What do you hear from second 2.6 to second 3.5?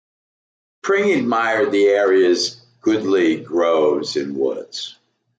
goodly